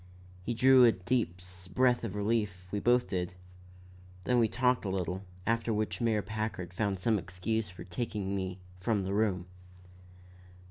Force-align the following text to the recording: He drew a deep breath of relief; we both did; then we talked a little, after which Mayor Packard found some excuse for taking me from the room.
He 0.41 0.55
drew 0.55 0.83
a 0.83 0.91
deep 0.91 1.39
breath 1.75 2.03
of 2.03 2.15
relief; 2.15 2.65
we 2.71 2.79
both 2.79 3.07
did; 3.09 3.35
then 4.23 4.39
we 4.39 4.47
talked 4.47 4.83
a 4.83 4.89
little, 4.89 5.21
after 5.45 5.71
which 5.71 6.01
Mayor 6.01 6.23
Packard 6.23 6.73
found 6.73 6.97
some 6.97 7.19
excuse 7.19 7.69
for 7.69 7.83
taking 7.83 8.35
me 8.35 8.57
from 8.79 9.03
the 9.03 9.13
room. 9.13 9.45